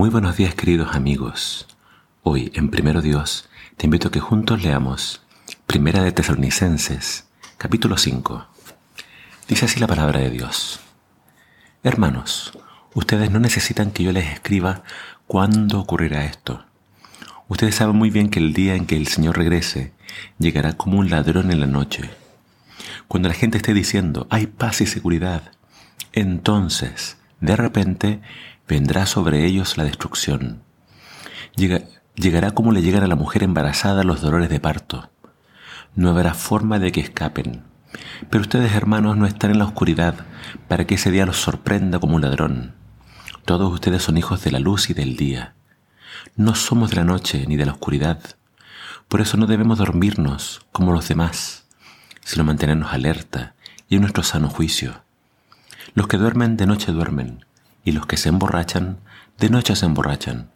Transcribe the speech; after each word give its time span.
Muy 0.00 0.08
buenos 0.08 0.38
días 0.38 0.54
queridos 0.54 0.96
amigos. 0.96 1.68
Hoy 2.22 2.50
en 2.54 2.70
Primero 2.70 3.02
Dios 3.02 3.50
te 3.76 3.84
invito 3.84 4.08
a 4.08 4.10
que 4.10 4.18
juntos 4.18 4.62
leamos 4.62 5.20
Primera 5.66 6.02
de 6.02 6.10
Tesalonicenses, 6.10 7.28
capítulo 7.58 7.98
5. 7.98 8.46
Dice 9.46 9.66
así 9.66 9.78
la 9.78 9.86
palabra 9.86 10.20
de 10.20 10.30
Dios. 10.30 10.80
Hermanos, 11.82 12.58
ustedes 12.94 13.30
no 13.30 13.40
necesitan 13.40 13.90
que 13.90 14.02
yo 14.02 14.12
les 14.12 14.32
escriba 14.32 14.84
cuándo 15.26 15.78
ocurrirá 15.80 16.24
esto. 16.24 16.64
Ustedes 17.48 17.74
saben 17.74 17.96
muy 17.96 18.08
bien 18.08 18.30
que 18.30 18.38
el 18.38 18.54
día 18.54 18.76
en 18.76 18.86
que 18.86 18.96
el 18.96 19.06
Señor 19.06 19.36
regrese 19.36 19.92
llegará 20.38 20.78
como 20.78 20.98
un 20.98 21.10
ladrón 21.10 21.50
en 21.50 21.60
la 21.60 21.66
noche. 21.66 22.08
Cuando 23.06 23.28
la 23.28 23.34
gente 23.34 23.58
esté 23.58 23.74
diciendo 23.74 24.26
hay 24.30 24.46
paz 24.46 24.80
y 24.80 24.86
seguridad, 24.86 25.52
entonces, 26.14 27.18
de 27.42 27.54
repente, 27.54 28.22
vendrá 28.70 29.04
sobre 29.04 29.44
ellos 29.46 29.76
la 29.76 29.82
destrucción. 29.82 30.62
llegará 32.14 32.52
como 32.52 32.70
le 32.70 32.82
llegan 32.82 33.02
a 33.02 33.08
la 33.08 33.16
mujer 33.16 33.42
embarazada 33.42 34.04
los 34.04 34.20
dolores 34.20 34.48
de 34.48 34.60
parto. 34.60 35.10
No 35.96 36.10
habrá 36.10 36.34
forma 36.34 36.78
de 36.78 36.92
que 36.92 37.00
escapen. 37.00 37.64
Pero 38.30 38.42
ustedes, 38.42 38.72
hermanos, 38.72 39.16
no 39.16 39.26
están 39.26 39.50
en 39.50 39.58
la 39.58 39.64
oscuridad 39.64 40.14
para 40.68 40.86
que 40.86 40.94
ese 40.94 41.10
día 41.10 41.26
los 41.26 41.40
sorprenda 41.40 41.98
como 41.98 42.14
un 42.14 42.22
ladrón. 42.22 42.76
Todos 43.44 43.72
ustedes 43.72 44.04
son 44.04 44.16
hijos 44.16 44.44
de 44.44 44.52
la 44.52 44.60
luz 44.60 44.88
y 44.88 44.94
del 44.94 45.16
día. 45.16 45.54
No 46.36 46.54
somos 46.54 46.90
de 46.90 46.96
la 46.96 47.04
noche 47.04 47.44
ni 47.48 47.56
de 47.56 47.66
la 47.66 47.72
oscuridad. 47.72 48.20
Por 49.08 49.20
eso 49.20 49.36
no 49.36 49.46
debemos 49.46 49.78
dormirnos 49.78 50.64
como 50.70 50.92
los 50.92 51.08
demás, 51.08 51.66
sino 52.22 52.44
mantenernos 52.44 52.92
alerta 52.92 53.56
y 53.88 53.96
en 53.96 54.02
nuestro 54.02 54.22
sano 54.22 54.48
juicio. 54.48 55.02
Los 55.94 56.06
que 56.06 56.18
duermen 56.18 56.56
de 56.56 56.66
noche 56.66 56.92
duermen, 56.92 57.44
y 57.84 57.92
los 57.92 58.06
que 58.06 58.16
se 58.16 58.28
emborrachan, 58.28 58.98
de 59.38 59.50
noche 59.50 59.76
se 59.76 59.86
emborrachan. 59.86 60.50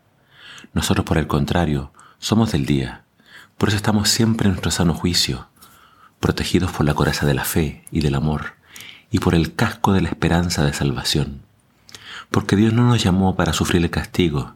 Nosotros, 0.72 1.06
por 1.06 1.18
el 1.18 1.26
contrario, 1.26 1.92
somos 2.18 2.52
del 2.52 2.66
día. 2.66 3.04
Por 3.58 3.68
eso 3.68 3.76
estamos 3.76 4.08
siempre 4.08 4.46
en 4.46 4.52
nuestro 4.52 4.70
sano 4.70 4.94
juicio, 4.94 5.48
protegidos 6.20 6.72
por 6.72 6.86
la 6.86 6.94
coraza 6.94 7.26
de 7.26 7.34
la 7.34 7.44
fe 7.44 7.84
y 7.90 8.00
del 8.00 8.14
amor, 8.14 8.54
y 9.10 9.20
por 9.20 9.34
el 9.34 9.54
casco 9.54 9.92
de 9.92 10.00
la 10.00 10.08
esperanza 10.08 10.64
de 10.64 10.72
salvación. 10.72 11.42
Porque 12.30 12.56
Dios 12.56 12.72
no 12.72 12.86
nos 12.86 13.02
llamó 13.02 13.36
para 13.36 13.52
sufrir 13.52 13.82
el 13.82 13.90
castigo, 13.90 14.54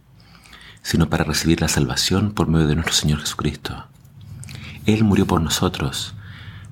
sino 0.83 1.09
para 1.09 1.25
recibir 1.25 1.61
la 1.61 1.69
salvación 1.69 2.33
por 2.33 2.49
medio 2.49 2.67
de 2.67 2.75
nuestro 2.75 2.95
Señor 2.95 3.21
Jesucristo. 3.21 3.87
Él 4.87 5.05
murió 5.05 5.27
por 5.27 5.41
nosotros, 5.41 6.15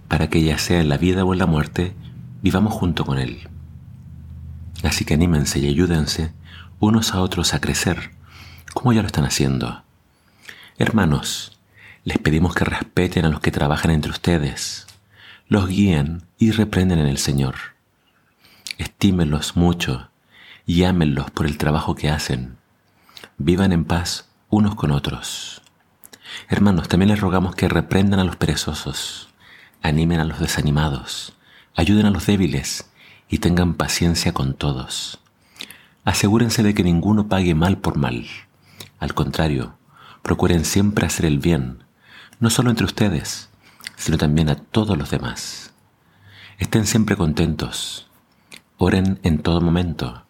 para 0.08 0.28
que 0.28 0.42
ya 0.42 0.58
sea 0.58 0.80
en 0.80 0.88
la 0.88 0.98
vida 0.98 1.24
o 1.24 1.32
en 1.32 1.38
la 1.38 1.46
muerte, 1.46 1.94
vivamos 2.42 2.72
junto 2.72 3.04
con 3.04 3.18
Él. 3.18 3.48
Así 4.82 5.04
que 5.04 5.14
anímense 5.14 5.58
y 5.58 5.68
ayúdense 5.68 6.32
unos 6.78 7.14
a 7.14 7.20
otros 7.20 7.54
a 7.54 7.60
crecer, 7.60 8.10
como 8.74 8.92
ya 8.92 9.00
lo 9.00 9.06
están 9.06 9.24
haciendo. 9.24 9.82
Hermanos, 10.78 11.58
les 12.04 12.18
pedimos 12.18 12.54
que 12.54 12.64
respeten 12.64 13.24
a 13.24 13.28
los 13.30 13.40
que 13.40 13.50
trabajan 13.50 13.90
entre 13.90 14.10
ustedes, 14.10 14.86
los 15.48 15.68
guíen 15.68 16.22
y 16.38 16.50
reprenden 16.50 16.98
en 16.98 17.06
el 17.06 17.18
Señor. 17.18 17.54
Estímenlos 18.78 19.56
mucho 19.56 20.10
y 20.66 20.84
ámenlos 20.84 21.30
por 21.30 21.46
el 21.46 21.56
trabajo 21.56 21.94
que 21.94 22.10
hacen. 22.10 22.58
Vivan 23.38 23.72
en 23.72 23.84
paz 23.84 24.28
unos 24.50 24.74
con 24.74 24.90
otros. 24.90 25.62
Hermanos, 26.48 26.88
también 26.88 27.08
les 27.08 27.20
rogamos 27.20 27.54
que 27.54 27.68
reprendan 27.68 28.20
a 28.20 28.24
los 28.24 28.36
perezosos, 28.36 29.28
animen 29.82 30.20
a 30.20 30.24
los 30.24 30.40
desanimados, 30.40 31.32
ayuden 31.74 32.06
a 32.06 32.10
los 32.10 32.26
débiles 32.26 32.90
y 33.28 33.38
tengan 33.38 33.74
paciencia 33.74 34.32
con 34.32 34.54
todos. 34.54 35.20
Asegúrense 36.04 36.62
de 36.62 36.74
que 36.74 36.84
ninguno 36.84 37.28
pague 37.28 37.54
mal 37.54 37.78
por 37.78 37.98
mal. 37.98 38.26
Al 38.98 39.14
contrario, 39.14 39.76
procuren 40.22 40.64
siempre 40.64 41.06
hacer 41.06 41.26
el 41.26 41.38
bien, 41.38 41.84
no 42.38 42.50
solo 42.50 42.70
entre 42.70 42.86
ustedes, 42.86 43.50
sino 43.96 44.18
también 44.18 44.48
a 44.48 44.56
todos 44.56 44.96
los 44.96 45.10
demás. 45.10 45.72
Estén 46.58 46.86
siempre 46.86 47.16
contentos. 47.16 48.08
Oren 48.78 49.18
en 49.22 49.38
todo 49.38 49.60
momento. 49.60 50.24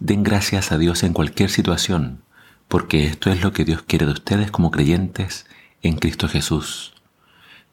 Den 0.00 0.22
gracias 0.22 0.72
a 0.72 0.78
Dios 0.78 1.02
en 1.02 1.12
cualquier 1.12 1.50
situación, 1.50 2.22
porque 2.68 3.06
esto 3.06 3.30
es 3.30 3.42
lo 3.42 3.52
que 3.52 3.64
Dios 3.64 3.82
quiere 3.82 4.06
de 4.06 4.12
ustedes 4.12 4.50
como 4.50 4.70
creyentes 4.70 5.46
en 5.82 5.96
Cristo 5.96 6.28
Jesús. 6.28 6.94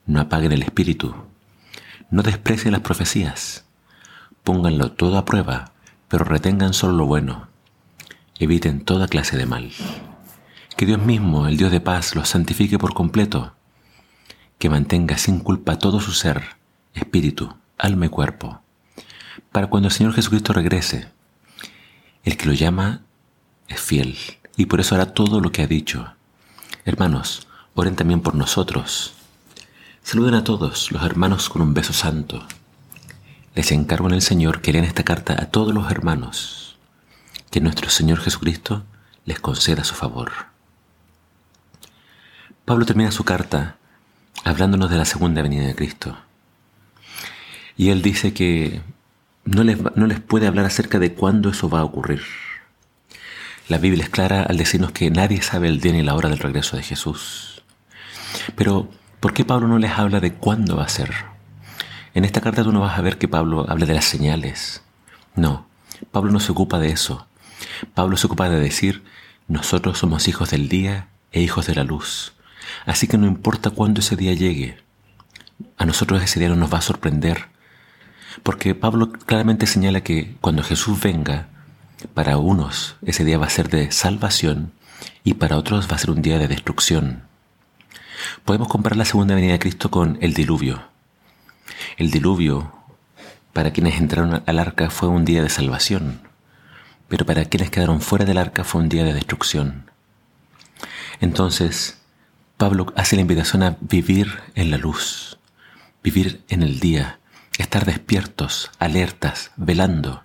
No 0.06 0.20
apaguen 0.20 0.52
el 0.52 0.62
espíritu. 0.62 1.14
No 2.10 2.22
desprecien 2.22 2.72
las 2.72 2.82
profecías. 2.82 3.64
Pónganlo 4.44 4.92
todo 4.92 5.18
a 5.18 5.24
prueba, 5.24 5.72
pero 6.08 6.24
retengan 6.24 6.74
solo 6.74 6.94
lo 6.94 7.06
bueno. 7.06 7.48
Eviten 8.38 8.84
toda 8.84 9.06
clase 9.06 9.36
de 9.36 9.46
mal. 9.46 9.70
Que 10.76 10.84
Dios 10.84 11.00
mismo, 11.00 11.46
el 11.46 11.56
Dios 11.56 11.70
de 11.70 11.80
paz, 11.80 12.16
los 12.16 12.28
santifique 12.28 12.78
por 12.78 12.92
completo. 12.92 13.52
Que 14.58 14.68
mantenga 14.68 15.16
sin 15.16 15.38
culpa 15.38 15.78
todo 15.78 16.00
su 16.00 16.12
ser, 16.12 16.56
espíritu, 16.92 17.54
alma 17.78 18.06
y 18.06 18.08
cuerpo. 18.08 18.60
Para 19.52 19.68
cuando 19.68 19.88
el 19.88 19.94
Señor 19.94 20.12
Jesucristo 20.12 20.52
regrese, 20.52 21.08
el 22.24 22.36
que 22.36 22.46
lo 22.46 22.52
llama 22.52 23.02
es 23.68 23.80
fiel 23.80 24.16
y 24.56 24.66
por 24.66 24.80
eso 24.80 24.94
hará 24.94 25.14
todo 25.14 25.40
lo 25.40 25.52
que 25.52 25.62
ha 25.62 25.66
dicho. 25.66 26.14
Hermanos, 26.84 27.46
oren 27.74 27.96
también 27.96 28.20
por 28.20 28.34
nosotros. 28.34 29.14
Saluden 30.02 30.34
a 30.34 30.42
todos 30.42 30.90
los 30.90 31.02
hermanos 31.04 31.48
con 31.48 31.62
un 31.62 31.74
beso 31.74 31.92
santo. 31.92 32.44
Les 33.54 33.70
encargo 33.70 34.08
en 34.08 34.14
el 34.14 34.22
Señor 34.22 34.62
que 34.62 34.72
lean 34.72 34.86
esta 34.86 35.04
carta 35.04 35.34
a 35.38 35.46
todos 35.46 35.74
los 35.74 35.90
hermanos, 35.90 36.78
que 37.50 37.60
nuestro 37.60 37.90
Señor 37.90 38.18
Jesucristo 38.18 38.84
les 39.26 39.40
conceda 39.40 39.84
su 39.84 39.94
favor. 39.94 40.32
Pablo 42.64 42.86
termina 42.86 43.10
su 43.10 43.24
carta 43.24 43.76
hablándonos 44.44 44.90
de 44.90 44.96
la 44.96 45.04
segunda 45.04 45.42
venida 45.42 45.66
de 45.66 45.74
Cristo. 45.74 46.16
Y 47.76 47.90
él 47.90 48.00
dice 48.00 48.32
que 48.32 48.80
no 49.44 49.64
les, 49.64 49.78
no 49.96 50.06
les 50.06 50.20
puede 50.20 50.46
hablar 50.46 50.64
acerca 50.64 50.98
de 50.98 51.12
cuándo 51.12 51.50
eso 51.50 51.68
va 51.68 51.80
a 51.80 51.84
ocurrir. 51.84 52.22
La 53.68 53.78
Biblia 53.78 54.04
es 54.04 54.10
clara 54.10 54.42
al 54.44 54.56
decirnos 54.56 54.92
que 54.92 55.10
nadie 55.10 55.42
sabe 55.42 55.68
el 55.68 55.80
día 55.80 55.92
ni 55.92 56.02
la 56.02 56.14
hora 56.14 56.28
del 56.28 56.38
regreso 56.38 56.76
de 56.76 56.82
Jesús. 56.82 57.62
Pero, 58.56 58.88
¿por 59.20 59.34
qué 59.34 59.44
Pablo 59.44 59.68
no 59.68 59.78
les 59.78 59.92
habla 59.92 60.20
de 60.20 60.32
cuándo 60.34 60.76
va 60.76 60.84
a 60.84 60.88
ser? 60.88 61.31
En 62.14 62.24
esta 62.24 62.40
carta 62.40 62.62
tú 62.62 62.72
no 62.72 62.80
vas 62.80 62.98
a 62.98 63.02
ver 63.02 63.18
que 63.18 63.28
Pablo 63.28 63.66
habla 63.68 63.86
de 63.86 63.94
las 63.94 64.04
señales. 64.04 64.82
No, 65.34 65.66
Pablo 66.10 66.30
no 66.30 66.40
se 66.40 66.52
ocupa 66.52 66.78
de 66.78 66.90
eso. 66.90 67.26
Pablo 67.94 68.16
se 68.16 68.26
ocupa 68.26 68.48
de 68.48 68.60
decir, 68.60 69.02
nosotros 69.48 69.98
somos 69.98 70.28
hijos 70.28 70.50
del 70.50 70.68
día 70.68 71.08
e 71.32 71.40
hijos 71.40 71.66
de 71.66 71.74
la 71.74 71.84
luz. 71.84 72.34
Así 72.86 73.06
que 73.06 73.18
no 73.18 73.26
importa 73.26 73.70
cuándo 73.70 74.00
ese 74.00 74.16
día 74.16 74.34
llegue, 74.34 74.78
a 75.76 75.84
nosotros 75.84 76.22
ese 76.22 76.38
día 76.38 76.48
no 76.48 76.56
nos 76.56 76.72
va 76.72 76.78
a 76.78 76.82
sorprender. 76.82 77.48
Porque 78.42 78.74
Pablo 78.74 79.12
claramente 79.12 79.66
señala 79.66 80.02
que 80.02 80.36
cuando 80.40 80.62
Jesús 80.62 81.00
venga, 81.00 81.48
para 82.14 82.36
unos 82.36 82.96
ese 83.02 83.24
día 83.24 83.38
va 83.38 83.46
a 83.46 83.50
ser 83.50 83.68
de 83.68 83.90
salvación 83.92 84.72
y 85.24 85.34
para 85.34 85.56
otros 85.56 85.90
va 85.90 85.96
a 85.96 85.98
ser 85.98 86.10
un 86.10 86.22
día 86.22 86.38
de 86.38 86.48
destrucción. 86.48 87.22
Podemos 88.44 88.68
comparar 88.68 88.96
la 88.96 89.04
segunda 89.04 89.34
venida 89.34 89.52
de 89.52 89.58
Cristo 89.58 89.90
con 89.90 90.18
el 90.20 90.34
diluvio. 90.34 90.91
El 91.96 92.10
diluvio, 92.10 92.72
para 93.52 93.72
quienes 93.72 93.98
entraron 93.98 94.42
al 94.46 94.58
arca, 94.58 94.90
fue 94.90 95.08
un 95.08 95.24
día 95.24 95.42
de 95.42 95.48
salvación, 95.48 96.22
pero 97.08 97.26
para 97.26 97.44
quienes 97.44 97.70
quedaron 97.70 98.00
fuera 98.00 98.24
del 98.24 98.38
arca 98.38 98.64
fue 98.64 98.80
un 98.80 98.88
día 98.88 99.04
de 99.04 99.14
destrucción. 99.14 99.90
Entonces, 101.20 101.98
Pablo 102.56 102.92
hace 102.96 103.16
la 103.16 103.22
invitación 103.22 103.62
a 103.62 103.76
vivir 103.80 104.40
en 104.54 104.70
la 104.70 104.78
luz, 104.78 105.38
vivir 106.02 106.42
en 106.48 106.62
el 106.62 106.80
día, 106.80 107.18
estar 107.58 107.84
despiertos, 107.84 108.70
alertas, 108.78 109.50
velando. 109.56 110.22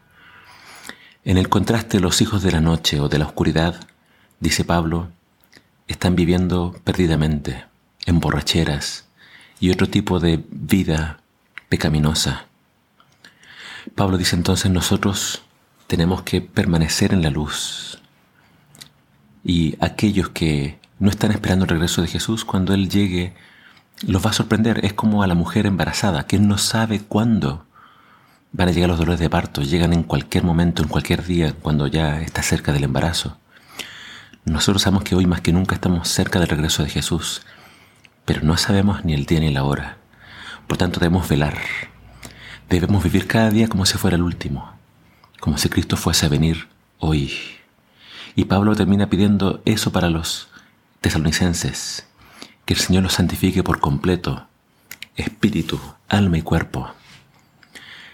En 1.23 1.37
el 1.37 1.49
contraste 1.49 1.99
los 1.99 2.21
hijos 2.21 2.43
de 2.43 2.51
la 2.51 2.61
noche 2.61 2.99
o 2.99 3.09
de 3.09 3.19
la 3.19 3.25
oscuridad, 3.25 3.87
dice 4.39 4.63
Pablo, 4.63 5.09
están 5.87 6.15
viviendo 6.15 6.79
perdidamente, 6.83 7.65
en 8.05 8.19
borracheras 8.19 9.05
y 9.59 9.71
otro 9.71 9.87
tipo 9.89 10.19
de 10.19 10.43
vida 10.49 11.19
pecaminosa. 11.69 12.45
Pablo 13.95 14.17
dice 14.17 14.35
entonces 14.35 14.71
nosotros 14.71 15.43
tenemos 15.87 16.21
que 16.23 16.41
permanecer 16.41 17.13
en 17.13 17.21
la 17.21 17.29
luz. 17.29 18.01
Y 19.43 19.77
aquellos 19.79 20.29
que 20.29 20.79
no 20.99 21.09
están 21.09 21.31
esperando 21.31 21.65
el 21.65 21.69
regreso 21.69 22.01
de 22.01 22.09
Jesús, 22.09 22.43
cuando 22.43 22.73
Él 22.73 22.89
llegue, 22.89 23.33
los 24.05 24.25
va 24.25 24.31
a 24.31 24.33
sorprender. 24.33 24.83
Es 24.83 24.93
como 24.93 25.23
a 25.23 25.27
la 25.27 25.35
mujer 25.35 25.65
embarazada, 25.65 26.27
que 26.27 26.39
no 26.39 26.57
sabe 26.57 26.99
cuándo 26.99 27.65
van 28.51 28.67
a 28.67 28.71
llegar 28.71 28.89
los 28.89 28.99
dolores 28.99 29.19
de 29.19 29.29
parto. 29.29 29.61
Llegan 29.61 29.93
en 29.93 30.03
cualquier 30.03 30.43
momento, 30.43 30.83
en 30.83 30.89
cualquier 30.89 31.23
día, 31.23 31.53
cuando 31.53 31.87
ya 31.87 32.21
está 32.21 32.43
cerca 32.43 32.73
del 32.73 32.83
embarazo. 32.83 33.37
Nosotros 34.43 34.81
sabemos 34.81 35.03
que 35.03 35.15
hoy 35.15 35.25
más 35.25 35.41
que 35.41 35.53
nunca 35.53 35.75
estamos 35.75 36.07
cerca 36.07 36.39
del 36.39 36.49
regreso 36.49 36.83
de 36.83 36.89
Jesús, 36.89 37.41
pero 38.25 38.41
no 38.43 38.57
sabemos 38.57 39.03
ni 39.03 39.13
el 39.13 39.25
día 39.25 39.39
ni 39.39 39.51
la 39.51 39.63
hora. 39.63 39.96
Por 40.67 40.77
tanto, 40.77 40.99
debemos 40.99 41.27
velar. 41.27 41.57
Debemos 42.69 43.03
vivir 43.03 43.27
cada 43.27 43.49
día 43.49 43.69
como 43.69 43.85
si 43.85 43.97
fuera 43.97 44.17
el 44.17 44.23
último, 44.23 44.73
como 45.39 45.57
si 45.57 45.69
Cristo 45.69 45.95
fuese 45.95 46.25
a 46.25 46.29
venir 46.29 46.67
hoy. 46.99 47.33
Y 48.35 48.45
Pablo 48.45 48.75
termina 48.75 49.09
pidiendo 49.09 49.61
eso 49.65 49.91
para 49.91 50.09
los 50.09 50.49
tesalonicenses, 51.01 52.07
que 52.65 52.73
el 52.73 52.79
Señor 52.79 53.03
los 53.03 53.13
santifique 53.13 53.63
por 53.63 53.79
completo, 53.79 54.47
espíritu, 55.15 55.79
alma 56.09 56.37
y 56.37 56.41
cuerpo. 56.41 56.91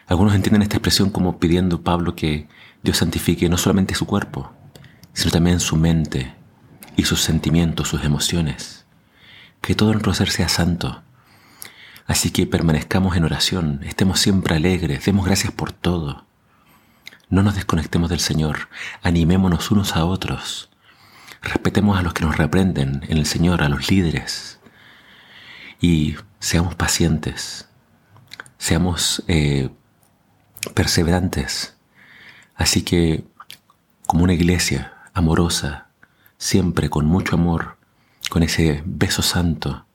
Algunos 0.07 0.35
entienden 0.35 0.61
esta 0.61 0.77
expresión 0.77 1.09
como 1.09 1.39
pidiendo 1.39 1.81
Pablo 1.81 2.15
que 2.15 2.47
Dios 2.83 2.97
santifique 2.97 3.49
no 3.49 3.57
solamente 3.57 3.95
su 3.95 4.05
cuerpo, 4.05 4.51
sino 5.13 5.31
también 5.31 5.59
su 5.59 5.75
mente 5.75 6.35
y 6.95 7.05
sus 7.05 7.21
sentimientos, 7.21 7.87
sus 7.87 8.03
emociones. 8.03 8.85
Que 9.61 9.75
todo 9.75 9.91
nuestro 9.91 10.13
ser 10.13 10.29
sea 10.29 10.49
santo. 10.49 11.01
Así 12.05 12.31
que 12.31 12.45
permanezcamos 12.45 13.15
en 13.15 13.23
oración, 13.23 13.79
estemos 13.83 14.19
siempre 14.19 14.55
alegres, 14.55 15.05
demos 15.05 15.25
gracias 15.25 15.53
por 15.53 15.71
todo. 15.71 16.25
No 17.29 17.43
nos 17.43 17.55
desconectemos 17.55 18.09
del 18.09 18.19
Señor, 18.19 18.67
animémonos 19.01 19.71
unos 19.71 19.95
a 19.95 20.05
otros. 20.05 20.69
Respetemos 21.41 21.97
a 21.97 22.01
los 22.01 22.13
que 22.13 22.25
nos 22.25 22.37
reprenden 22.37 23.03
en 23.07 23.17
el 23.17 23.25
Señor, 23.25 23.63
a 23.63 23.69
los 23.69 23.89
líderes. 23.89 24.59
Y 25.79 26.15
seamos 26.39 26.75
pacientes, 26.75 27.69
seamos 28.57 29.23
eh, 29.27 29.69
perseverantes. 30.73 31.75
Así 32.55 32.83
que, 32.83 33.25
como 34.05 34.25
una 34.25 34.33
iglesia 34.33 34.93
amorosa, 35.13 35.87
siempre 36.37 36.89
con 36.89 37.05
mucho 37.05 37.35
amor, 37.35 37.77
con 38.29 38.43
ese 38.43 38.83
beso 38.85 39.21
santo 39.21 39.85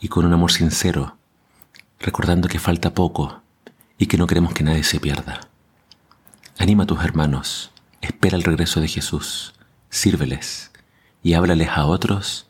y 0.00 0.08
con 0.08 0.24
un 0.24 0.32
amor 0.32 0.52
sincero, 0.52 1.16
recordando 2.02 2.48
que 2.48 2.58
falta 2.58 2.92
poco 2.92 3.42
y 3.96 4.06
que 4.06 4.18
no 4.18 4.26
queremos 4.26 4.52
que 4.52 4.64
nadie 4.64 4.82
se 4.82 5.00
pierda. 5.00 5.40
Anima 6.58 6.84
a 6.84 6.86
tus 6.86 7.02
hermanos, 7.02 7.70
espera 8.00 8.36
el 8.36 8.42
regreso 8.42 8.80
de 8.80 8.88
Jesús, 8.88 9.54
sírveles 9.88 10.72
y 11.22 11.34
háblales 11.34 11.68
a 11.70 11.86
otros 11.86 12.46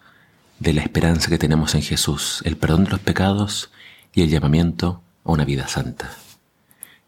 de 0.59 0.73
la 0.73 0.83
esperanza 0.83 1.29
que 1.29 1.39
tenemos 1.39 1.75
en 1.75 1.83
Jesús, 1.83 2.41
el 2.45 2.57
perdón 2.57 2.85
de 2.85 2.91
los 2.91 3.01
pecados 3.01 3.71
y 4.15 4.23
el 4.23 4.31
llamamiento 4.31 5.03
a 5.25 5.33
una 5.33 5.45
vida 5.45 5.69
santa. 5.69 6.11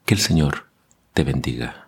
Que 0.05 0.15
el 0.15 0.21
Señor 0.21 0.67
te 1.15 1.25
bendiga. 1.25 1.84